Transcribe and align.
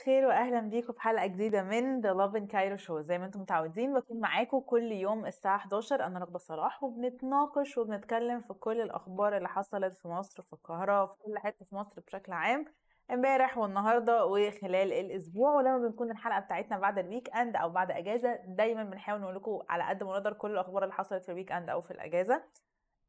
الخير 0.00 0.26
واهلا 0.26 0.60
بيكم 0.60 0.92
في 0.92 1.00
حلقة 1.00 1.26
جديدة 1.26 1.62
من 1.62 2.00
the 2.00 2.12
Lovin 2.12 2.46
Cairo 2.46 2.76
show 2.76 3.00
زي 3.00 3.18
ما 3.18 3.26
أنتم 3.26 3.40
متعودين 3.40 3.94
بكون 3.94 4.20
معاكم 4.20 4.60
كل 4.60 4.92
يوم 4.92 5.26
الساعة 5.26 5.56
11 5.56 6.06
أنا 6.06 6.18
رغده 6.18 6.38
صلاح 6.38 6.82
وبنتناقش 6.82 7.78
وبنتكلم 7.78 8.40
في 8.40 8.54
كل 8.54 8.80
الأخبار 8.80 9.36
اللي 9.36 9.48
حصلت 9.48 9.94
في 9.94 10.08
مصر 10.08 10.42
في 10.42 10.52
القاهرة 10.52 11.06
في 11.06 11.12
كل 11.22 11.38
حتة 11.38 11.64
في 11.64 11.74
مصر 11.74 12.00
بشكل 12.00 12.32
عام 12.32 12.64
امبارح 13.10 13.58
والنهاردة 13.58 14.24
وخلال 14.26 14.92
الأسبوع. 14.92 15.54
ولما 15.54 15.78
بنكون 15.78 16.10
الحلقة 16.10 16.40
بتاعتنا 16.40 16.78
بعد 16.78 16.98
ال 16.98 17.36
weekend 17.36 17.56
أو 17.56 17.70
بعد 17.70 17.90
إجازة 17.90 18.38
دايما 18.46 18.84
بنحاول 18.84 19.20
نقول 19.20 19.34
لكم 19.34 19.62
على 19.68 19.84
قد 19.84 20.02
ما 20.02 20.10
نقدر 20.10 20.32
كل 20.32 20.50
الأخبار 20.50 20.82
اللي 20.82 20.94
حصلت 20.94 21.24
في 21.24 21.28
ال 21.28 21.52
weekend 21.52 21.70
أو 21.70 21.80
في 21.80 21.90
الإجازة. 21.90 22.42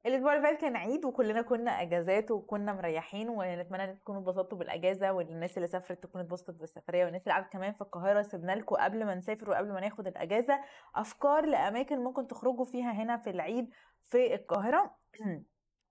الأسبوع 0.06 0.36
اللي 0.36 0.48
فات 0.48 0.62
كان 0.62 0.76
عيد 0.76 1.06
وكلنا 1.06 1.42
كنا 1.42 1.72
أجازات 1.82 2.32
وكنا 2.32 2.74
مريحين 2.74 3.30
ونتمنى 3.30 3.84
إن 3.84 4.00
تكونوا 4.00 4.22
اتبسطتوا 4.22 4.58
بالأجازة 4.58 5.12
والناس 5.12 5.58
اللي 5.58 5.68
سافرت 5.68 6.04
تكون 6.04 6.22
اتبسطت 6.22 6.56
بالسفرية 6.60 7.06
والناس 7.06 7.24
اللي 7.24 7.34
قعدت 7.34 7.52
كمان 7.52 7.74
في 7.74 7.82
القاهرة 7.82 8.22
سيبنا 8.22 8.52
لكم 8.52 8.76
قبل 8.76 9.06
ما 9.06 9.16
نسافر 9.16 9.50
وقبل 9.50 9.72
ما 9.72 9.80
ناخد 9.80 10.08
الأجازة 10.08 10.60
أفكار 10.96 11.46
لأماكن 11.46 12.00
ممكن 12.00 12.28
تخرجوا 12.28 12.66
فيها 12.66 12.92
هنا 12.92 13.18
في 13.18 13.30
العيد 13.30 13.70
في 14.04 14.36
القاهرة. 14.36 14.96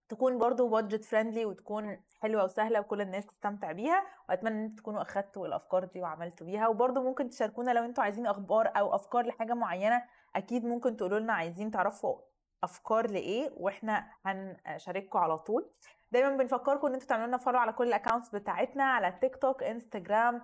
تكون 0.08 0.38
برضو 0.38 0.68
budget 0.68 1.04
friendly 1.04 1.44
وتكون 1.44 2.02
حلوة 2.20 2.44
وسهلة 2.44 2.80
وكل 2.80 3.00
الناس 3.00 3.26
تستمتع 3.26 3.72
بيها 3.72 4.06
وأتمنى 4.28 4.64
إن 4.64 4.74
تكونوا 4.74 5.02
أخدتوا 5.02 5.46
الأفكار 5.46 5.84
دي 5.84 6.00
وعملتوا 6.00 6.46
بيها. 6.46 6.68
وبرضو 6.68 7.02
ممكن 7.02 7.28
تشاركونا 7.28 7.70
لو 7.70 7.84
أنتوا 7.84 8.04
عايزين 8.04 8.26
أخبار 8.26 8.72
أو 8.76 8.94
أفكار 8.94 9.26
لحاجة 9.26 9.54
معينة 9.54 10.02
أكيد 10.36 10.64
ممكن 10.64 10.96
تقولوا 10.96 11.18
لنا 11.18 11.32
عايزين 11.32 11.70
تعرفوا 11.70 12.29
أفكار 12.64 13.10
لإيه 13.10 13.50
وإحنا 13.56 14.10
هنشارككم 14.24 15.18
على 15.18 15.38
طول. 15.38 15.70
دايما 16.12 16.36
بنفكركم 16.36 16.86
إن 16.86 16.92
أنتوا 16.94 17.08
تعملوا 17.08 17.26
لنا 17.26 17.36
follow 17.38 17.58
على 17.58 17.72
كل 17.72 17.88
ال 17.88 17.93
accounts 17.93 18.28
بتاعتنا 18.34 18.84
على 18.84 19.18
TikTok 19.20 19.62
Instagram 19.62 20.42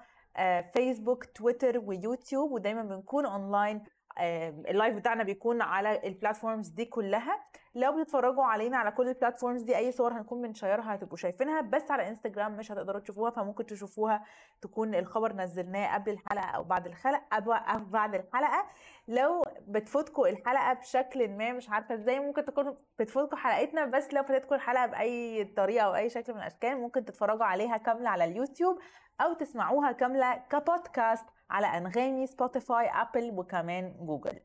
Facebook 0.74 1.24
Twitter 1.24 1.78
و 1.78 1.87
YouTube 1.87 2.52
ودايما 2.52 2.82
بنكون 2.82 3.26
online 3.26 3.84
ال 4.20 4.35
live 4.35 4.96
بتاعنا 4.96 5.22
بيكون 5.22 5.62
على 5.62 6.06
ال 6.06 6.12
platforms 6.12 6.68
دي 6.68 6.84
كلها. 6.84 7.44
لو 7.74 8.00
بتتفرجوا 8.00 8.44
علينا 8.44 8.76
على 8.76 8.90
كل 8.90 9.08
ال 9.08 9.13
platforms 9.13 9.62
دي 9.62 9.76
أي 9.76 9.92
صور 9.92 10.12
هنكون 10.12 10.42
بنشيرها 10.42 10.94
هتبقوا 10.94 11.16
شايفينها. 11.16 11.60
بس 11.60 11.90
على 11.90 12.08
انستجرام 12.08 12.56
مش 12.56 12.72
هتقدروا 12.72 13.00
تشوفوها 13.00 13.30
فممكن 13.30 13.66
تشوفوها 13.66 14.24
تكون 14.62 14.94
الخبر 14.94 15.32
نزلناه 15.32 15.94
قبل 15.94 16.12
الحلقة 16.12 16.46
أو 16.46 16.64
بعد 16.64 16.86
الحلقة 16.86 17.22
أو 17.32 17.78
بعد 17.78 18.14
الحلقة. 18.14 18.66
لو 19.08 19.42
بتفوتكم 19.68 20.22
الحلقة 20.24 20.72
بشكل 20.72 21.28
ما 21.28 21.52
مش 21.52 21.70
عارفة 21.70 21.94
إزاي 21.94 22.20
ممكن 22.20 22.44
تكون 22.44 22.76
بتفوتكم 22.98 23.36
حلقتنا. 23.36 23.84
بس 23.84 24.14
لو 24.14 24.22
فاتتكم 24.22 24.54
الحلقة 24.54 24.86
بأي 24.86 25.44
طريقة 25.44 25.84
أو 25.86 25.94
أي 25.94 26.08
شكل 26.08 26.32
من 26.32 26.38
الأشكال 26.38 26.80
ممكن 26.80 27.04
تتفرجوا 27.04 27.44
عليها 27.44 27.76
كاملة 27.76 28.10
على 28.10 28.24
اليوتيوب 28.24 28.78
أو 29.20 29.32
تسمعوها 29.32 29.92
كاملة 29.92 30.36
كبودكاست 30.50 31.24
على 31.50 31.66
أنغامي 31.66 32.26
Spotify 32.26 32.88
Apple 32.88 33.30
وكمان 33.38 33.94
جوجل. 34.06 34.40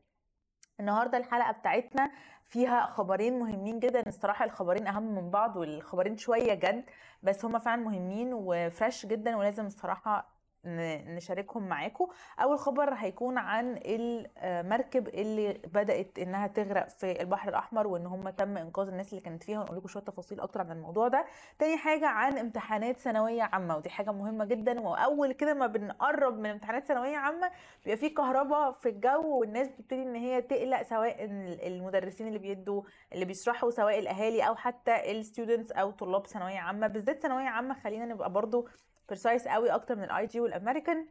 النهارده 0.80 1.18
الحلقة 1.18 1.52
بتاعتنا 1.52 2.10
فيها 2.44 2.86
خبرين 2.86 3.38
مهمين 3.38 3.78
جدا. 3.78 4.02
الصراحة 4.06 4.44
الخبرين 4.44 4.86
أهم 4.86 5.14
من 5.14 5.30
بعض 5.30 5.56
والخبرين 5.56 6.16
شوية 6.16 6.54
جد 6.54 6.84
بس 7.22 7.44
هما 7.44 7.58
فعلا 7.58 7.82
مهمين 7.82 8.30
و 8.34 8.46
fresh 8.46 9.06
جدا 9.06 9.36
ولازم 9.36 9.66
الصراحة 9.66 10.41
نشاركهم 10.66 11.68
معاكم. 11.68 12.06
أول 12.42 12.58
خبر 12.58 12.94
هيكون 12.94 13.38
عن 13.38 13.80
المركب 13.84 15.08
اللي 15.08 15.52
بدأت 15.52 16.18
إنها 16.18 16.46
تغرق 16.46 16.88
في 16.88 17.22
البحر 17.22 17.48
الأحمر 17.48 17.86
وإن 17.86 18.06
هم 18.06 18.28
تم 18.28 18.56
إنقاذ 18.56 18.88
الناس 18.88 19.10
اللي 19.10 19.20
كانت 19.20 19.42
فيها. 19.44 19.60
ونقول 19.60 19.76
لكم 19.76 19.88
شوية 19.88 20.02
تفاصيل 20.04 20.40
أكتر 20.40 20.60
عن 20.60 20.70
الموضوع 20.70 21.08
ده. 21.08 21.24
تاني 21.58 21.76
حاجة 21.76 22.06
عن 22.06 22.38
امتحانات 22.38 22.96
ثانوية 22.98 23.42
عامة 23.42 23.76
ودي 23.76 23.90
حاجة 23.90 24.12
مهمة 24.12 24.44
جدا. 24.44 24.80
وأول 24.80 25.32
كده 25.32 25.54
ما 25.54 25.66
بنقرب 25.66 26.38
من 26.38 26.50
امتحانات 26.50 26.84
ثانوية 26.84 27.16
عامة 27.16 27.50
بيبقى 27.84 27.96
في 27.96 28.08
كهرباء 28.08 28.72
في 28.72 28.88
الجو 28.88 29.38
والناس 29.38 29.68
بتبتدي 29.68 30.02
إن 30.02 30.14
هي 30.14 30.42
تقلق 30.42 30.82
سواء 30.82 31.24
المدرسين 31.66 32.26
اللي 32.26 32.38
بيدوا 32.38 32.82
اللي 33.12 33.24
بيشرحوا 33.24 33.70
سواء 33.70 33.98
الأهالي 33.98 34.48
أو 34.48 34.54
حتى 34.54 35.10
ال 35.12 35.19
students 35.19 35.72
أو 35.72 35.90
طلاب 35.90 36.26
ثانوية 36.26 36.58
عامة. 36.58 36.86
بالذات 36.86 37.22
ثانوية 37.22 37.48
عامة 37.48 37.74
خلينا 37.74 38.04
نبقى 38.04 38.32
برضو 38.32 38.68
precise 39.08 39.48
قوي 39.48 39.70
أكتر 39.70 39.96
من 39.96 40.04
ال 40.04 40.26
IG 40.26 40.40
والامريكان 40.40 41.08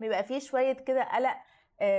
بيبقى 0.00 0.24
فيه 0.24 0.38
شوية 0.38 0.72
كده 0.72 1.02
قلق 1.04 1.36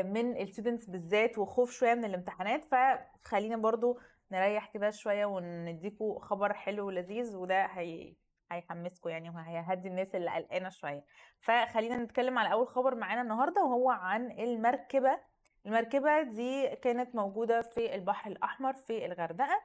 من 0.06 0.38
ال 0.41 0.46
students 0.46 0.85
بالذات 0.86 1.38
وخوف 1.38 1.72
شوية 1.72 1.94
من 1.94 2.06
الامتحانات 2.06 2.66
فخلينا 2.66 3.58
برضو 3.58 4.00
نريح 4.31 4.68
كده 4.74 4.90
شوية 4.90 5.25
ونديكوا 5.25 6.19
خبر 6.19 6.53
حلو 6.53 6.88
ولذيذ 6.88 7.36
وده 7.36 7.66
هي 7.66 8.16
هيحمسكم 8.52 9.09
يعني 9.09 9.30
وهيهدي 9.30 9.88
الناس 9.88 10.16
اللي 10.16 10.31
قلقانة 10.31 10.69
شوية. 10.69 11.03
فخلينا 11.40 11.97
نتكلم 11.97 12.38
على 12.38 12.52
أول 12.52 12.68
خبر 12.68 12.96
معانا 12.96 13.22
النهارده 13.22 13.63
وهو 13.63 13.90
عن 13.90 14.31
المركبة. 14.31 15.19
المركبة 15.66 16.22
دي 16.22 16.75
كانت 16.75 17.16
موجودة 17.16 17.62
في 17.62 17.96
البحر 17.96 18.31
الأحمر 18.31 18.74
في 18.74 19.06
الغردقة 19.06 19.62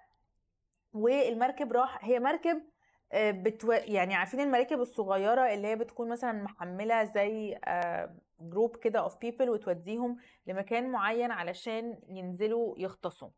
والمركب 0.92 1.72
راح 1.72 2.04
هي 2.04 2.18
مركب 2.20 2.62
بتو... 3.14 3.72
يعني 3.72 4.14
عارفين 4.14 4.40
المراكب 4.40 4.80
الصغيرة 4.80 5.54
اللي 5.54 5.68
هي 5.68 5.76
بتكون 5.76 6.08
مثلا 6.08 6.32
محملة 6.42 7.04
زي 7.04 7.58
group 8.40 8.76
كده 8.76 8.98
of 9.00 9.18
people 9.18 9.50
وتوديهم 9.50 10.16
لمكان 10.46 10.90
معين 10.90 11.30
علشان 11.30 11.98
ينزلوا 12.08 12.74
يغطسوا. 12.78 13.28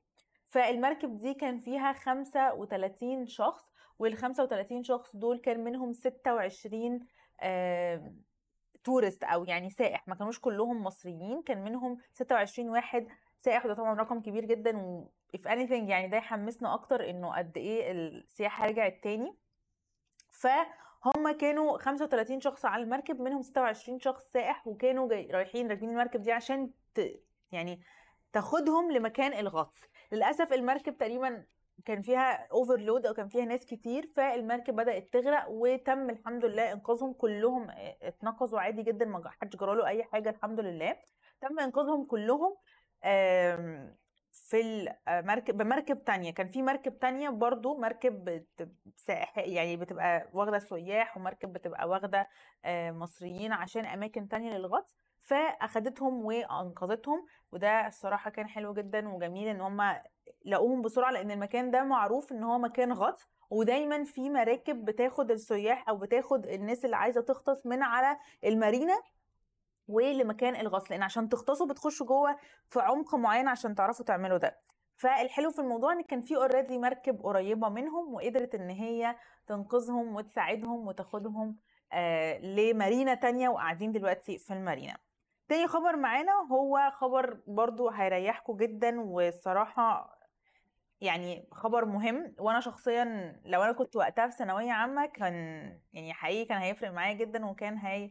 فالمركب 0.48 1.18
دي 1.18 1.34
كان 1.34 1.60
فيها 1.60 1.92
35 1.92 3.26
شخص 3.26 3.72
وال 3.98 4.16
35 4.16 4.82
شخص 4.82 5.16
دول 5.16 5.38
كان 5.38 5.64
منهم 5.64 5.92
26 5.92 7.00
آه 7.40 8.12
تورست 8.84 9.24
أو 9.24 9.44
يعني 9.44 9.70
سائح. 9.70 10.08
ما 10.08 10.14
كانوش 10.14 10.40
كلهم 10.40 10.82
مصريين 10.82 11.42
كان 11.42 11.64
منهم 11.64 11.98
26 12.12 12.68
واحد 12.68 13.06
سائح. 13.40 13.64
وده 13.66 13.74
طبعا 13.74 13.94
رقم 13.94 14.20
كبير 14.20 14.44
جدا 14.44 14.78
و 14.78 15.10
if 15.36 15.40
anything 15.40 15.72
يعني 15.88 16.08
ده 16.08 16.16
يحمسنا 16.16 16.74
أكتر 16.74 17.10
إنه 17.10 17.36
قد 17.36 17.56
إيه 17.56 17.92
السياحة 17.92 18.66
رجعت 18.66 18.94
تاني. 19.02 19.34
فهم 20.32 21.30
كانوا 21.40 21.78
35 21.78 22.40
شخص 22.40 22.64
على 22.64 22.82
المركب 22.82 23.20
منهم 23.20 23.42
26 23.42 23.98
شخص 23.98 24.24
سائح 24.32 24.66
وكانوا 24.66 25.08
جاي 25.08 25.26
رايحين 25.30 25.68
راكبين 25.70 25.90
المركب 25.90 26.22
دي 26.22 26.32
عشان 26.32 26.70
ت... 26.94 27.00
يعني 27.52 27.80
تاخدهم 28.32 28.92
لمكان 28.92 29.32
الغطس. 29.32 29.80
للأسف 30.12 30.52
المركب 30.52 30.96
تقريبا 30.98 31.46
كان 31.84 32.02
فيها 32.02 32.48
اوفرلود 32.52 33.06
أو 33.06 33.14
كان 33.14 33.28
فيها 33.28 33.44
ناس 33.44 33.66
كتير 33.66 34.12
فالمركب 34.16 34.76
بدأت 34.76 35.12
تغرق 35.12 35.44
وتم 35.48 36.10
الحمد 36.10 36.44
لله 36.44 36.72
إنقاذهم. 36.72 37.12
كلهم 37.12 37.66
اتنقذوا 38.02 38.60
عادي 38.60 38.82
جدا 38.82 39.04
ما 39.04 39.30
حدش 39.42 39.56
جراله 39.56 39.86
أي 39.86 40.04
حاجة 40.04 40.30
الحمد 40.30 40.60
لله. 40.60 40.96
تم 41.40 41.60
إنقاذهم 41.60 42.04
كلهم 42.04 42.56
في 44.32 44.88
المركب 45.08 45.56
بمركب 45.56 46.04
تانية. 46.04 46.30
كان 46.30 46.46
في 46.48 46.62
مركب 46.62 46.98
تانية 46.98 47.28
برضو 47.28 47.78
مركب 47.78 48.44
سائح 48.96 49.38
يعني 49.38 49.76
بتبقى 49.76 50.28
واخدة 50.32 50.58
سياح 50.58 51.16
ومركب 51.16 51.52
بتبقى 51.52 51.88
واخدة 51.88 52.28
مصريين 52.90 53.52
عشان 53.52 53.84
أماكن 53.86 54.28
تانية 54.28 54.58
للغطس 54.58 54.94
فأخدتهم 55.20 56.24
وأنقذتهم. 56.24 57.26
وده 57.52 57.86
الصراحة 57.86 58.30
كان 58.30 58.48
حلو 58.48 58.74
جدا 58.74 59.08
وجميل 59.08 59.48
إن 59.48 59.60
هما 59.60 60.02
لقوهم 60.44 60.82
بسرعة 60.82 61.10
لأن 61.10 61.30
المكان 61.30 61.70
ده 61.70 61.84
معروف 61.84 62.32
إن 62.32 62.42
هو 62.42 62.58
مكان 62.58 62.92
غطس. 62.92 63.26
ودايما 63.50 64.04
في 64.04 64.30
مراكب 64.30 64.84
بتاخد 64.84 65.30
السياح 65.30 65.88
أو 65.88 65.96
بتاخد 65.96 66.46
الناس 66.46 66.84
اللي 66.84 66.96
عايزة 66.96 67.20
تغطس 67.20 67.66
من 67.66 67.82
على 67.82 68.18
المارينا. 68.44 68.94
ولمكان 69.92 70.56
الغطس 70.56 70.90
لأن 70.90 71.02
عشان 71.02 71.28
تغطسوا 71.28 71.66
بتخشوا 71.66 72.06
جوه 72.06 72.36
في 72.70 72.80
عمق 72.80 73.14
معين 73.14 73.48
عشان 73.48 73.74
تعرفوا 73.74 74.04
تعملوا 74.04 74.38
ده. 74.38 74.60
فالحلو 74.96 75.50
في 75.50 75.58
الموضوع 75.58 75.92
إن 75.92 76.02
كان 76.02 76.20
في 76.20 76.36
اوريدي 76.36 76.78
مركب 76.78 77.20
قريبة 77.22 77.68
منهم 77.68 78.14
وقدرت 78.14 78.54
إن 78.54 78.70
هي 78.70 79.16
تنقذهم 79.46 80.16
وتساعدهم 80.16 80.88
وتاخدهم 80.88 81.58
آه 81.92 82.38
لمارينا 82.38 83.14
تانية 83.14 83.48
وقاعدين 83.48 83.92
دلوقتي 83.92 84.38
في 84.38 84.52
المارينا. 84.52 84.96
تاني 85.48 85.66
خبر 85.66 85.96
معانا 85.96 86.32
هو 86.52 86.90
خبر 86.94 87.40
برضو 87.46 87.88
هيريحكم 87.88 88.56
جدا 88.56 89.00
والصراحة 89.00 90.18
يعني 91.00 91.48
خبر 91.52 91.84
مهم. 91.84 92.34
وأنا 92.38 92.60
شخصيا 92.60 93.04
لو 93.44 93.62
أنا 93.62 93.72
كنت 93.72 93.96
وقتها 93.96 94.26
في 94.26 94.36
ثانوية 94.36 94.72
عامة 94.72 95.06
كان 95.06 95.34
يعني 95.92 96.12
حقيقي 96.14 96.44
كان 96.44 96.58
هيفرق 96.58 96.90
معايا 96.90 97.12
جدا 97.14 97.46
وكان 97.46 97.78
هي 97.78 98.10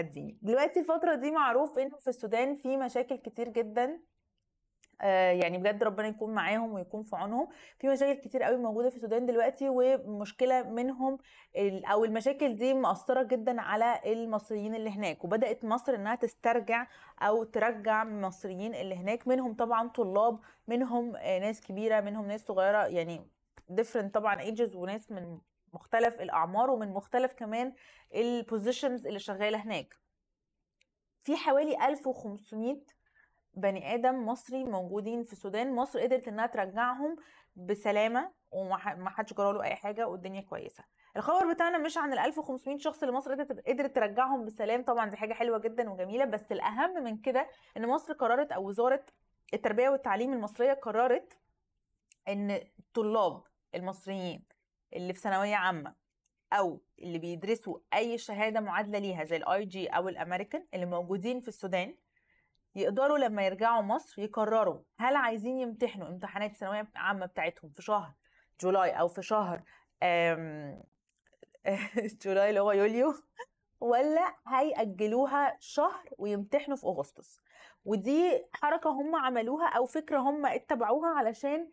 هتزيني. 0.00 0.38
دلوقتي 0.42 0.80
الفترة 0.80 1.14
دي 1.14 1.30
معروف 1.30 1.78
إنه 1.78 1.96
في 1.96 2.08
السودان 2.08 2.56
في 2.56 2.76
مشاكل 2.76 3.16
كتير 3.16 3.48
جدا. 3.48 4.00
آه 5.00 5.30
يعني 5.32 5.58
بجد 5.58 5.82
ربنا 5.84 6.08
يكون 6.08 6.34
معاهم 6.34 6.72
ويكون 6.72 7.02
في 7.02 7.16
عونهم. 7.16 7.48
في 7.78 7.88
مشاكل 7.88 8.20
كتير 8.20 8.42
قوي 8.42 8.56
موجودة 8.56 8.90
في 8.90 8.96
السودان 8.96 9.26
دلوقتي 9.26 9.68
ومشكلة 9.68 10.62
منهم 10.62 11.18
أو 11.92 12.04
المشاكل 12.04 12.56
دي 12.56 12.74
مأثرة 12.74 13.22
جدا 13.22 13.60
على 13.60 14.00
المصريين 14.06 14.74
اللي 14.74 14.90
هناك. 14.90 15.24
وبدأت 15.24 15.64
مصر 15.64 15.94
إنها 15.94 16.14
تسترجع 16.14 16.86
أو 17.22 17.44
ترجع 17.44 18.02
المصريين 18.02 18.74
اللي 18.74 18.94
هناك. 18.94 19.28
منهم 19.28 19.54
طبعا 19.54 19.88
طلاب 19.88 20.40
منهم 20.68 21.16
آه 21.16 21.38
ناس 21.38 21.60
كبيرة 21.60 22.00
منهم 22.00 22.26
ناس 22.26 22.44
صغيرة. 22.46 22.86
يعني 22.86 23.20
different 23.80 24.10
طبعا 24.14 24.36
ages 24.54 24.76
وناس 24.76 25.10
من 25.10 25.38
مختلف 25.74 26.20
الأعمار 26.20 26.70
ومن 26.70 26.88
مختلف 26.88 27.32
كمان 27.32 27.72
البوزيشنز 28.14 29.06
اللي 29.06 29.18
شغالة 29.18 29.58
هناك. 29.58 29.94
في 31.22 31.36
حوالي 31.36 31.86
1500 31.88 32.76
بني 33.54 33.94
آدم 33.94 34.26
مصري 34.26 34.64
موجودين 34.64 35.24
في 35.24 35.32
السودان. 35.32 35.72
مصر 35.74 36.00
قدرت 36.00 36.28
إنها 36.28 36.46
ترجعهم 36.46 37.16
بسلامة 37.56 38.32
وما 38.50 39.10
حدش 39.10 39.34
جرى 39.34 39.52
له 39.52 39.62
أي 39.62 39.74
حاجة 39.74 40.08
والدنيا 40.08 40.40
كويسة. 40.40 40.84
الخبر 41.16 41.52
بتاعنا 41.52 41.78
مش 41.78 41.98
عن 41.98 42.12
ال 42.12 42.18
1500 42.18 42.78
شخص 42.78 43.02
اللي 43.02 43.14
مصر 43.14 43.34
قدرت 43.66 43.94
ترجعهم 43.94 44.44
بسلام. 44.44 44.84
طبعا 44.84 45.10
دي 45.10 45.16
حاجة 45.16 45.34
حلوة 45.34 45.58
جدا 45.58 45.90
وجميلة 45.90 46.24
بس 46.24 46.52
الأهم 46.52 47.04
من 47.04 47.16
كده 47.18 47.48
إن 47.76 47.88
مصر 47.88 48.12
قررت 48.12 48.52
أو 48.52 48.68
وزارة 48.68 49.04
التربية 49.54 49.88
والتعليم 49.88 50.32
المصرية 50.32 50.72
قررت 50.72 51.38
إن 52.28 52.50
الطلاب 52.50 53.42
المصريين 53.74 54.44
اللي 54.92 55.12
في 55.12 55.20
ثانوية 55.20 55.56
عامة 55.56 55.94
أو 56.52 56.80
اللي 56.98 57.18
بيدرسوا 57.18 57.78
أي 57.94 58.18
شهادة 58.18 58.60
معادلة 58.60 58.98
ليها 58.98 59.24
زي 59.24 59.36
ال 59.36 59.64
IG 59.64 59.86
أو 59.86 60.08
الامريكان 60.08 60.66
اللي 60.74 60.86
موجودين 60.86 61.40
في 61.40 61.48
السودان 61.48 61.94
يقدروا 62.74 63.18
لما 63.18 63.46
يرجعوا 63.46 63.82
مصر 63.82 64.22
يقرروا 64.22 64.80
هل 64.98 65.16
عايزين 65.16 65.58
يمتحنوا 65.58 66.08
امتحانات 66.08 66.50
الثانويه 66.50 66.88
العامه 66.92 67.26
بتاعتهم 67.26 67.70
في 67.70 67.82
شهر 67.82 68.12
جولاي 68.60 68.90
أو 68.90 69.08
في 69.08 69.22
شهر 69.22 69.62
جولاي 72.24 72.48
اللي 72.48 72.60
هو 72.60 72.72
يوليو 72.72 73.14
ولا 73.80 74.34
هيأجلوها 74.46 75.56
شهر 75.60 76.08
ويمتحنوا 76.18 76.76
في 76.76 76.86
أغسطس؟ 76.86 77.40
ودي 77.84 78.44
حركة 78.52 78.90
هم 78.90 79.16
عملوها 79.16 79.68
أو 79.68 79.86
فكرة 79.86 80.18
هم 80.18 80.46
اتبعوها 80.46 81.08
علشان 81.08 81.70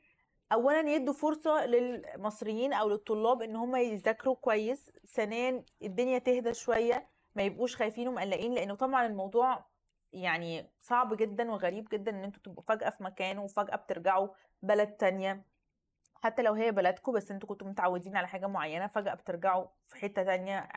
اولا 0.51 0.79
يدوا 0.95 1.13
فرصة 1.13 1.65
للمصريين 1.65 2.73
أو 2.73 2.89
للطلاب 2.89 3.41
إن 3.41 3.55
هم 3.55 3.75
يذاكروا 3.75 4.35
كويس. 4.35 4.91
ثانيا 5.07 5.65
الدنيا 5.81 6.17
تهدى 6.19 6.53
شوية 6.53 7.09
ما 7.35 7.43
يبقوش 7.43 7.75
خايفين 7.75 8.07
ومقلقين 8.07 8.53
لأنه 8.53 8.75
طبعا 8.75 9.05
الموضوع 9.05 9.65
يعني 10.13 10.71
صعب 10.81 11.17
جدا 11.17 11.51
وغريب 11.51 11.87
جدا 11.91 12.11
إن 12.11 12.23
أنتوا 12.23 12.41
تبقوا 12.43 12.63
فجأة 12.67 12.89
في 12.89 13.03
مكان 13.03 13.37
وفجأة 13.37 13.75
بترجعوا 13.75 14.27
بلد 14.61 14.91
تانية. 14.91 15.45
حتى 16.23 16.41
لو 16.41 16.53
هي 16.53 16.71
بلدكم 16.71 17.11
بس 17.11 17.31
أنتوا 17.31 17.49
كنتوا 17.49 17.67
متعودين 17.67 18.17
على 18.17 18.27
حاجة 18.27 18.47
معينة 18.47 18.87
فجأة 18.87 19.13
بترجعوا 19.13 19.67
في 19.87 19.95
حتة 19.97 20.23
تانية. 20.23 20.69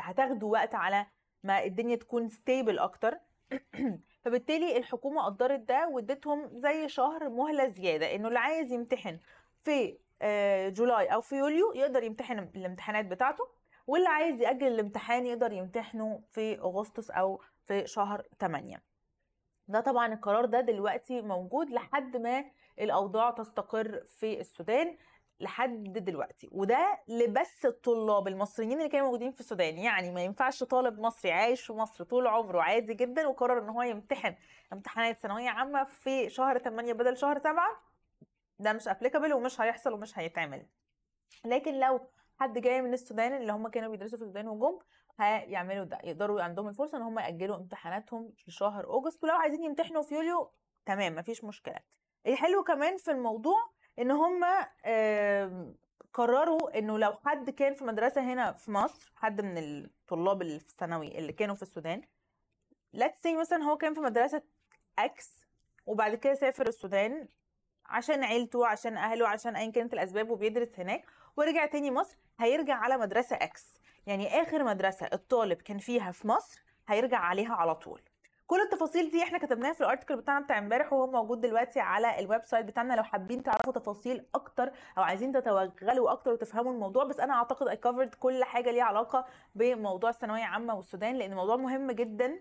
هتاخدوا 0.00 0.52
وقت 0.52 0.74
على 0.74 1.06
ما 1.42 1.64
الدنيا 1.64 1.96
تكون 1.96 2.28
stable 2.28 2.78
أكتر. 2.78 3.18
فبالتالي 4.24 4.76
الحكومة 4.76 5.22
قدرت 5.24 5.60
ده 5.60 5.88
وادتهم 5.88 6.50
زي 6.60 6.88
شهر 6.88 7.28
مهلة 7.28 7.66
زيادة 7.66 8.14
إنه 8.14 8.28
اللي 8.28 8.38
عايز 8.38 8.72
يمتحن 8.72 9.18
في 9.62 9.98
آه، 10.22 10.68
July 10.68 11.06
أو 11.06 11.20
في 11.20 11.36
يوليو 11.36 11.72
يقدر 11.74 12.02
يمتحن 12.02 12.38
الامتحانات 12.38 13.04
بتاعته 13.06 13.44
واللي 13.86 14.08
عايز 14.08 14.40
يأجل 14.40 14.66
الامتحان 14.66 15.26
يقدر 15.26 15.52
يمتحنه 15.52 16.22
في 16.30 16.58
أغسطس 16.58 17.10
أو 17.10 17.40
في 17.66 17.86
شهر 17.86 18.22
8 18.40 18.82
ده 19.68 19.80
طبعا 19.80 20.12
القرار 20.14 20.44
ده 20.44 20.60
دلوقتي 20.60 21.22
موجود 21.22 21.70
لحد 21.70 22.16
ما 22.16 22.44
الأوضاع 22.80 23.30
تستقر 23.30 24.04
في 24.06 24.40
السودان. 24.40 24.96
لحد 25.40 25.92
دلوقتي. 25.92 26.48
وده 26.52 26.98
لبس 27.08 27.66
الطلاب 27.66 28.28
المصريين 28.28 28.78
اللي 28.78 28.88
كانوا 28.88 29.06
موجودين 29.06 29.30
في 29.32 29.40
السودان. 29.40 29.78
يعني 29.78 30.10
ما 30.10 30.24
ينفعش 30.24 30.62
طالب 30.64 31.00
مصري 31.00 31.32
عايش 31.32 31.62
في 31.62 31.72
مصر 31.72 32.04
طول 32.04 32.26
عمره 32.26 32.60
عادي 32.62 32.94
جدا 32.94 33.26
وقرر 33.26 33.58
إن 33.58 33.68
هو 33.68 33.82
يمتحن 33.82 34.34
امتحانات 34.72 35.18
ثانوية 35.18 35.48
عامة 35.50 35.84
في 35.84 36.28
شهر 36.30 36.58
8 36.58 36.92
بدل 36.92 37.16
شهر 37.16 37.38
7 37.38 37.64
ده 38.58 38.72
مش 38.72 38.88
ابليكابل 38.88 39.32
ومش 39.32 39.60
هيحصل 39.60 39.92
ومش 39.92 40.18
هيتعمل. 40.18 40.66
لكن 41.44 41.80
لو 41.80 42.00
حد 42.40 42.58
جاي 42.58 42.82
من 42.82 42.92
السودان 42.92 43.32
اللي 43.36 43.52
هم 43.52 43.68
كانوا 43.68 43.90
بيدرسوا 43.90 44.18
في 44.18 44.24
السودان 44.24 44.48
وجم 44.48 44.78
هيعملوا 45.20 45.84
ده. 45.84 45.98
يقدروا 46.04 46.42
عندهم 46.42 46.68
الفرصة 46.68 46.98
إن 46.98 47.02
هم 47.02 47.18
يأجلوا 47.18 47.56
امتحاناتهم 47.56 48.32
في 48.36 48.50
شهر 48.50 48.84
August 48.84 49.24
ولو 49.24 49.34
عايزين 49.34 49.62
يمتحنوا 49.62 50.02
في 50.02 50.14
يوليو 50.14 50.50
تمام 50.86 51.14
مفيش 51.14 51.44
مشكلة. 51.44 51.78
الحلو 52.26 52.62
كمان 52.64 52.96
في 52.96 53.10
الموضوع 53.10 53.70
إن 53.98 54.10
هم 54.10 54.44
قرروا 56.12 56.78
إنه 56.78 56.98
لو 56.98 57.12
حد 57.24 57.50
كان 57.50 57.74
في 57.74 57.84
مدرسة 57.84 58.32
هنا 58.32 58.52
في 58.52 58.70
مصر 58.70 59.12
حد 59.16 59.40
من 59.40 59.58
الطلاب 59.58 60.42
اللي 60.42 60.60
في 60.60 60.68
الثانوي 60.68 61.18
اللي 61.18 61.32
كانوا 61.32 61.54
في 61.54 61.62
السودان 61.62 62.02
let's 62.96 63.20
say 63.26 63.38
مثلا 63.40 63.62
هو 63.62 63.76
كان 63.76 63.94
في 63.94 64.00
مدرسة 64.00 64.42
X 64.98 65.46
وبعد 65.86 66.14
كده 66.14 66.34
سافر 66.34 66.66
السودان 66.68 67.28
عشان 67.86 68.24
عيلته 68.24 68.66
عشان 68.66 68.96
أهله 68.96 69.28
عشان 69.28 69.56
ايا 69.56 69.70
كانت 69.70 69.94
الأسباب 69.94 70.30
وبيدرس 70.30 70.68
هناك 70.80 71.04
ورجع 71.36 71.66
تاني 71.66 71.90
مصر 71.90 72.16
هيرجع 72.40 72.74
على 72.74 72.96
مدرسة 72.96 73.36
X 73.36 73.66
يعني 74.06 74.42
آخر 74.42 74.64
مدرسة 74.64 75.06
الطالب 75.12 75.62
كان 75.62 75.78
فيها 75.78 76.12
في 76.12 76.28
مصر 76.28 76.62
هيرجع 76.88 77.18
عليها 77.18 77.54
على 77.54 77.74
طول. 77.74 78.00
كل 78.50 78.60
التفاصيل 78.60 79.10
دي 79.10 79.22
إحنا 79.22 79.38
كتبناها 79.38 79.72
في 79.72 79.80
ال 79.80 79.85
article 79.85 80.16
بتاعنا 80.16 80.44
بتاع 80.44 80.58
امبارح 80.58 80.92
وهو 80.92 81.06
موجود 81.06 81.40
دلوقتي 81.40 81.80
على 81.80 82.18
ال 82.20 82.44
website 82.44 82.66
بتاعنا. 82.66 82.94
لو 82.94 83.02
حابين 83.02 83.42
تعرفوا 83.42 83.72
تفاصيل 83.72 84.26
أكتر 84.34 84.72
أو 84.98 85.02
عايزين 85.02 85.32
تتوغلوا 85.32 86.12
أكتر 86.12 86.32
وتفهموا 86.32 86.72
الموضوع 86.72 87.04
بس 87.04 87.20
أنا 87.20 87.34
أعتقد 87.34 87.68
I 87.68 87.76
covered 87.76 88.14
كل 88.14 88.44
حاجة 88.44 88.70
ليها 88.70 88.84
علاقة 88.84 89.26
بموضوع 89.54 90.10
الثانوية 90.10 90.44
عامة 90.44 90.74
والسودان 90.74 91.14
لأن 91.16 91.30
الموضوع 91.30 91.56
مهم 91.56 91.90
جدا. 91.90 92.40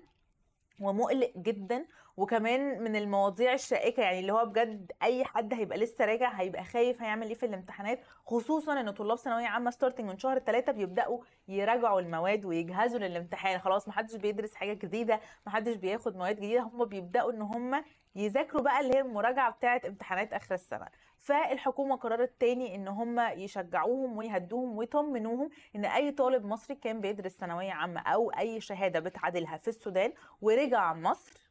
ومقلق 0.80 1.32
جدا. 1.38 1.86
وكمان 2.18 2.84
من 2.84 2.96
المواضيع 2.96 3.54
الشائكة 3.54 4.02
يعني 4.04 4.20
اللي 4.20 4.34
هو 4.34 4.46
بجد 4.46 4.92
أي 5.04 5.26
حد 5.26 5.54
هيبقى 5.54 5.78
لسه 5.78 6.06
راجع 6.06 6.30
هيبقى 6.34 6.64
خايف 6.64 7.02
هيعمل 7.02 7.28
إيه 7.28 7.34
في 7.34 7.46
الامتحانات 7.46 8.00
خصوصا 8.26 8.80
إن 8.82 8.92
طلاب 8.92 9.18
ثانوية 9.18 9.46
عامة 9.48 9.72
ستارتنج 9.72 10.10
من 10.10 10.18
شهر 10.18 10.40
ثلاثة 10.40 10.72
بيبدأوا 10.72 11.20
يراجعوا 11.48 12.00
المواد 12.02 12.46
ويجهزوا 12.46 13.00
للامتحان. 13.00 13.60
خلاص 13.60 13.88
ما 13.88 13.94
حدش 13.94 14.16
بيدرس 14.16 14.56
حاجة 14.56 14.74
جديدة 14.74 15.20
ما 15.46 15.52
حدش 15.52 15.76
بياخد 15.76 16.18
مواد 16.18 16.36
جديدة. 16.36 16.62
هم 16.62 16.86
بيبدأوا 16.86 17.32
إن 17.32 17.42
هم 17.42 17.84
يذاكروا 18.20 18.62
بقى 18.64 18.80
اللي 18.80 18.96
هي 18.96 19.02
المراجعة 19.02 19.52
بتاعة 19.52 19.82
امتحانات 19.88 20.34
آخر 20.34 20.56
السنة. 20.56 20.88
فالحكومة 21.20 21.96
قررت 21.96 22.32
تاني 22.40 22.76
إن 22.76 22.88
هم 22.88 23.20
يشجعوهم 23.20 24.18
ويهدوهم 24.18 24.78
ويطمنوهم 24.78 25.50
إن 25.76 25.86
أي 25.86 26.12
طالب 26.12 26.46
مصري 26.46 26.76
كان 26.76 27.02
بيدرس 27.02 27.38
ثانوية 27.38 27.72
عامة 27.72 28.02
أو 28.02 28.30
أي 28.32 28.62
شهادة 28.62 29.00
بتعادلها 29.00 29.58
في 29.58 29.68
السودان 29.68 30.14
ورجع 30.42 30.94
مصر 30.94 31.50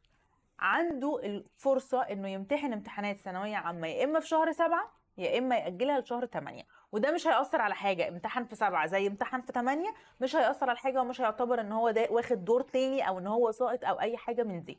عنده 0.59 1.21
الفرصة 1.25 2.03
إنه 2.03 2.29
يمتحن 2.29 2.73
امتحانات 2.73 3.17
ثانوية 3.17 3.57
عامة 3.57 3.87
يا 3.89 4.05
إما 4.05 4.21
في 4.21 4.29
شهر 4.29 4.53
سبعة 4.53 4.91
يا 5.19 5.39
إما 5.39 5.57
يأجلها 5.57 6.01
لشهر 6.01 6.27
8 6.27 6.63
وده 6.93 7.13
مش 7.13 7.27
هيأثر 7.27 7.61
على 7.61 7.75
حاجة 7.75 8.09
امتحان 8.09 8.45
في 8.45 8.55
سبعة 8.57 8.87
زي 8.87 9.07
امتحان 9.07 9.41
في 9.41 9.53
8 9.53 9.95
مش 10.21 10.37
هيأثر 10.37 10.71
على 10.71 10.79
حاجة 10.79 11.01
ومش 11.01 11.21
هيعتبر 11.21 11.61
إن 11.61 11.73
هو 11.73 11.91
ده 11.91 12.07
واخد 12.11 12.45
دور 12.45 12.63
تاني 12.63 13.09
أو 13.09 13.19
إن 13.19 13.27
هو 13.27 13.51
ساقط 13.51 13.85
أو 13.85 14.01
أي 14.01 14.17
حاجة 14.17 14.43
من 14.43 14.63
دي. 14.63 14.79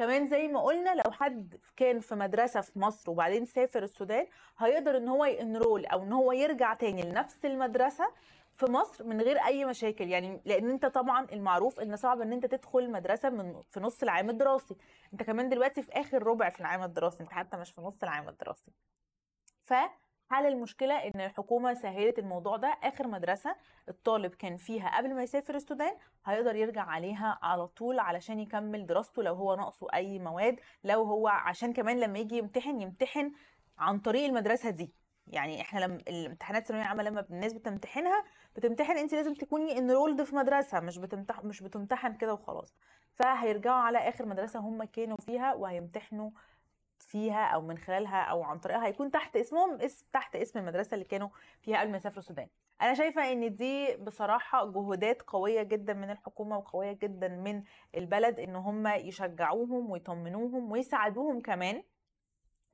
كمان 0.00 0.26
زي 0.26 0.48
ما 0.48 0.60
قلنا 0.60 0.94
لو 0.94 1.10
حد 1.10 1.56
كان 1.76 2.00
في 2.00 2.14
مدرسة 2.14 2.60
في 2.60 2.78
مصر 2.78 3.10
وبعدين 3.10 3.44
سافر 3.44 3.82
السودان 3.82 4.26
هيقدر 4.58 4.96
إن 4.96 5.08
هو 5.08 5.24
ينرول 5.24 5.86
أو 5.86 6.02
إن 6.02 6.12
هو 6.12 6.32
يرجع 6.32 6.74
تاني 6.74 7.02
لنفس 7.02 7.44
المدرسة 7.44 8.12
في 8.56 8.66
مصر 8.66 9.04
من 9.04 9.20
غير 9.20 9.36
أي 9.36 9.64
مشاكل. 9.64 10.08
يعني 10.08 10.40
لأن 10.44 10.70
أنت 10.70 10.86
طبعا 10.86 11.26
المعروف 11.32 11.80
إن 11.80 11.96
صعب 11.96 12.20
إن 12.20 12.32
أنت 12.32 12.46
تدخل 12.46 12.90
مدرسة 12.90 13.30
من 13.30 13.62
في 13.70 13.80
نص 13.80 14.02
العام 14.02 14.30
الدراسي. 14.30 14.76
أنت 15.12 15.22
كمان 15.22 15.48
دلوقتي 15.48 15.82
في 15.82 15.92
آخر 15.92 16.22
ربع 16.22 16.50
في 16.50 16.60
العام 16.60 16.82
الدراسي 16.82 17.22
أنت 17.22 17.32
حتى 17.32 17.56
مش 17.56 17.70
في 17.72 17.80
نص 17.80 18.02
العام 18.02 18.28
الدراسي. 18.28 18.72
ف 19.62 19.74
حل 20.30 20.46
المشكلة 20.46 20.94
إن 20.94 21.20
الحكومة 21.20 21.74
سهلت 21.74 22.18
الموضوع 22.18 22.56
ده. 22.56 22.78
آخر 22.82 23.06
مدرسة 23.08 23.56
الطالب 23.88 24.34
كان 24.34 24.56
فيها 24.56 24.96
قبل 24.96 25.14
ما 25.14 25.22
يسافر 25.22 25.54
السودان 25.54 25.96
هيقدر 26.26 26.56
يرجع 26.56 26.82
عليها 26.82 27.38
على 27.42 27.66
طول 27.66 27.98
علشان 27.98 28.40
يكمل 28.40 28.86
دراسته 28.86 29.22
لو 29.22 29.34
هو 29.34 29.54
ناقصه 29.56 29.86
أي 29.94 30.18
مواد 30.18 30.60
لو 30.84 31.02
هو 31.02 31.28
عشان 31.28 31.72
كمان 31.72 32.00
لما 32.00 32.18
يجي 32.18 32.38
يمتحن 32.38 32.80
يمتحن 32.80 33.32
عن 33.78 33.98
طريق 33.98 34.24
المدرسة 34.24 34.70
دي. 34.70 34.94
يعني 35.26 35.60
إحنا 35.60 35.80
لما 35.80 35.98
الامتحانات 36.08 36.62
الثانوية 36.62 36.82
العامه 36.84 37.02
لما 37.02 37.26
الناس 37.30 37.52
بتمتحنها 37.52 38.24
بتمتحن 38.56 38.98
انت 38.98 39.14
لازم 39.14 39.34
تكوني 39.34 39.78
انرولد 39.78 40.22
في 40.22 40.36
مدرسة 40.36 40.80
مش 40.80 40.98
بتمتحن 40.98 41.46
مش 41.48 41.62
بتمتحن 41.62 42.14
كده 42.16 42.32
وخلاص. 42.34 42.74
فهيرجعوا 43.14 43.80
على 43.82 43.98
آخر 43.98 44.26
مدرسة 44.26 44.60
هم 44.60 44.84
كانوا 44.84 45.16
فيها 45.16 45.54
وهيمتحنوا 45.54 46.30
فيها 47.02 47.44
أو 47.46 47.60
من 47.60 47.78
خلالها 47.78 48.22
أو 48.22 48.42
عن 48.42 48.58
طريقها 48.58 48.86
هيكون 48.86 49.10
تحت 49.10 49.36
اسمهم 49.36 49.80
اسم 49.80 50.06
تحت 50.12 50.36
اسم 50.36 50.58
المدرسة 50.58 50.94
اللي 50.94 51.04
كانوا 51.04 51.28
فيها 51.60 51.80
قبل 51.80 51.90
ما 51.90 51.96
يسافروا 51.96 52.18
السودان. 52.18 52.48
أنا 52.82 52.94
شايفة 52.94 53.32
إن 53.32 53.56
دي 53.56 53.96
بصراحة 53.96 54.66
جهودات 54.66 55.22
قوية 55.22 55.62
جدا 55.62 55.92
من 55.94 56.10
الحكومة 56.10 56.58
وقوية 56.58 56.92
جدا 56.92 57.28
من 57.28 57.62
البلد 57.94 58.40
إن 58.40 58.56
هم 58.56 58.86
يشجعوهم 58.86 59.90
ويطمنوهم 59.90 60.72
ويساعدوهم 60.72 61.40
كمان 61.40 61.82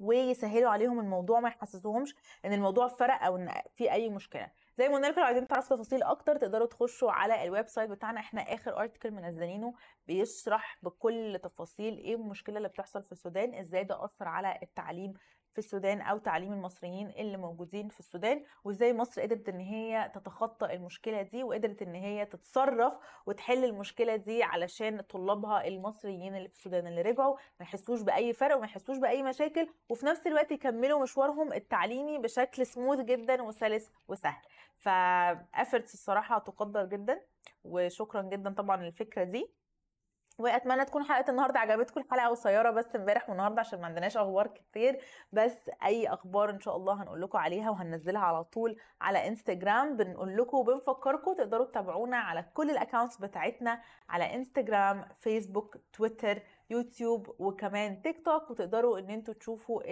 ويسهلوا 0.00 0.70
عليهم 0.70 1.00
الموضوع 1.00 1.40
ما 1.40 1.48
يحسسوهمش 1.48 2.14
إن 2.44 2.52
الموضوع 2.52 2.88
فرق 2.88 3.22
أو 3.24 3.36
إن 3.36 3.52
في 3.74 3.92
أي 3.92 4.08
مشكلة. 4.08 4.50
زي 4.78 4.88
ما 4.88 4.94
قلنا 4.94 5.06
لكم 5.06 5.20
لو 5.20 5.26
عايزين 5.26 5.46
تعرفوا 5.46 5.76
تفاصيل 5.76 6.02
أكتر 6.02 6.36
تقدروا 6.36 6.66
تخشوا 6.66 7.10
على 7.12 7.44
ال 7.44 7.68
website 7.68 7.90
بتاعنا. 7.90 8.20
إحنا 8.20 8.40
آخر 8.54 8.80
article 8.80 9.10
منزلينه 9.10 9.74
بيشرح 10.06 10.78
بكل 10.82 11.40
تفاصيل 11.42 11.98
إيه 11.98 12.14
المشكلة 12.14 12.56
اللي 12.56 12.68
بتحصل 12.68 13.02
في 13.02 13.12
السودان 13.12 13.54
إزاي 13.54 13.84
ده 13.84 14.04
أثر 14.04 14.28
على 14.28 14.58
التعليم 14.62 15.12
في 15.56 15.60
السودان 15.62 16.00
أو 16.00 16.18
تعليم 16.18 16.52
المصريين 16.52 17.08
اللي 17.10 17.36
موجودين 17.36 17.88
في 17.88 18.00
السودان 18.00 18.42
وإزاي 18.64 18.92
مصر 18.92 19.22
قدرت 19.22 19.48
إن 19.48 19.60
هي 19.60 20.10
تتخطى 20.14 20.72
المشكلة 20.72 21.22
دي 21.22 21.42
وقدرت 21.44 21.82
إن 21.82 21.94
هي 21.94 22.24
تتصرف 22.26 22.98
وتحل 23.26 23.64
المشكلة 23.64 24.16
دي 24.16 24.42
علشان 24.42 25.00
طلابها 25.00 25.66
المصريين 25.68 26.36
اللي 26.36 26.48
في 26.48 26.54
السودان 26.54 26.86
اللي 26.86 27.02
رجعوا 27.02 27.36
ما 27.36 27.66
يحسوش 27.66 28.00
بأي 28.02 28.32
فرق 28.32 28.56
وما 28.56 28.66
يحسوش 28.66 28.98
بأي 28.98 29.22
مشاكل 29.22 29.68
وفي 29.88 30.06
نفس 30.06 30.26
الوقت 30.26 30.52
يكملوا 30.52 31.02
مشوارهم 31.02 31.52
التعليمي 31.52 32.18
بشكل 32.18 32.66
سموث 32.66 33.00
جدا 33.00 33.42
وسلس 33.42 33.90
وسهل. 34.08 34.42
فافرتس 34.78 35.94
الصراحة 35.94 36.38
تقدر 36.38 36.84
جدا 36.84 37.20
وشكرا 37.64 38.22
جدا 38.22 38.54
طبعا 38.54 38.76
للفكرة 38.76 39.24
دي. 39.24 39.50
وأتمنى 40.38 40.84
تكون 40.84 41.04
حلقة 41.04 41.30
النهارده 41.30 41.60
عجبتكم 41.60 42.00
الحلقة 42.00 42.28
قصيرة 42.28 42.70
بس 42.70 42.96
امبارح 42.96 43.28
والنهاردة 43.30 43.60
عشان 43.60 43.80
ما 43.80 43.86
عندناش 43.86 44.16
أخبار 44.16 44.46
كتير. 44.46 45.00
بس 45.32 45.70
أي 45.84 46.08
أخبار 46.08 46.50
إن 46.50 46.60
شاء 46.60 46.76
الله 46.76 47.02
هنقول 47.02 47.22
لكم 47.22 47.38
عليها 47.38 47.70
وهننزلها 47.70 48.20
على 48.20 48.44
طول 48.44 48.76
على 49.00 49.28
انستجرام 49.28 49.96
بنقول 49.96 50.36
لكم 50.36 50.56
وبنفكركم 50.56 51.34
تقدروا 51.34 51.66
تتابعونا 51.66 52.16
على 52.16 52.44
كل 52.54 52.70
ال 52.70 52.75
accounts 52.75 53.18
بتاعتنا 53.18 53.82
على 54.08 54.34
انستجرام 54.34 55.04
فيسبوك 55.20 55.76
تويتر 55.92 56.42
يوتيوب 56.70 57.34
وكمان 57.38 58.02
تيك 58.02 58.24
توك 58.24 58.50
وتقدروا 58.50 58.98
إن 58.98 59.10
أنتوا 59.10 59.34
تشوفوا 59.34 59.82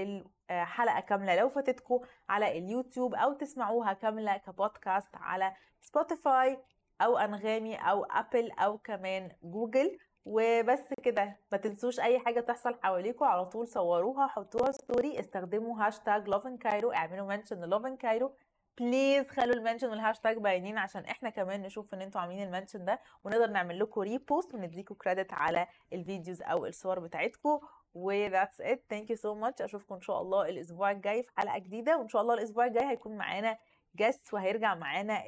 الحلقة 0.51 1.01
كاملة 1.01 1.35
لو 1.37 1.49
فاتتكم 1.49 2.01
على 2.29 2.59
اليوتيوب 2.59 3.15
أو 3.15 3.33
تسمعوها 3.33 3.93
كاملة 3.93 4.37
كبودكاست 4.37 5.17
على 5.17 5.53
سبوتيفاي 5.81 6.59
أو 7.01 7.19
أنغامي 7.19 7.77
أو 7.77 8.05
ابل 8.05 8.51
أو 8.51 8.79
كمان 8.79 9.31
جوجل 9.43 9.99
وبس 10.25 10.81
كده 11.03 11.37
ما 11.53 11.59
تنسوش 11.59 12.01
أي 12.01 12.19
حاجة 12.19 12.41
تحصل 12.41 12.75
حواليكم 12.83 13.25
على 13.25 13.45
طول 13.47 13.69
صوروها 13.69 14.27
حطوها 14.27 14.73
story 14.73 15.21
استخدموا 15.21 15.87
هاشتاج 15.87 16.29
لوفن 16.29 16.57
كايرو 16.57 16.93
اعملوا 16.93 17.27
mention 17.27 17.61
لوفن 17.65 17.97
كايرو 17.97 18.35
please 18.81 19.29
خلوا 19.29 19.55
ال 19.55 19.59
mention 19.59 19.89
والهاشتاج 19.91 20.39
باينين 20.39 20.79
عشان 20.79 21.05
إحنا 21.05 21.31
كمان 21.31 21.63
نشوف 21.63 21.95
إن 21.95 22.03
أنتوا 22.03 22.21
عاملين 22.21 22.43
ال 22.43 22.48
mention 22.48 22.85
ده 22.85 23.01
ونقدر 23.25 23.51
نعمل 23.51 23.79
لكم 23.79 24.01
repost 24.01 24.55
ونديكم 24.55 24.95
credit 24.95 25.33
على 25.33 25.67
ال 25.93 26.00
videos 26.00 26.43
أو 26.43 26.67
الصور 26.67 26.99
بتاعتكم. 27.01 27.61
و 27.95 28.29
that's 28.31 28.65
it. 28.65 28.79
Thank 28.95 29.09
you 29.11 29.17
so 29.17 29.35
much. 29.45 29.63
أشوفكم 29.63 29.95
إن 29.95 30.01
شاء 30.01 30.21
الله 30.23 30.49
الأسبوع 30.49 30.91
الجاي 30.91 31.23
في 31.23 31.31
حلقة 31.37 31.59
جديدة 31.59 31.99
وإن 31.99 32.09
شاء 32.09 32.23
الله 32.23 32.35
الأسبوع 32.35 32.67
الجاي 32.67 32.87
هيكون 32.87 33.17
معانا 33.17 33.59
جست 33.97 34.35
وهيرجع 34.35 34.75
معانا 34.75 35.23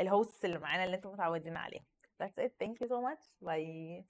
الهوست 0.00 0.44
اللي 0.44 0.58
معانا 0.58 0.84
اللي 0.84 0.96
أنتم 0.96 1.10
متعودين 1.10 1.56
عليه 1.56 1.89
That's 2.20 2.38
it. 2.38 2.52
Thank 2.58 2.80
you 2.80 2.86
so 2.86 3.00
much. 3.00 3.18
Bye. 3.42 4.04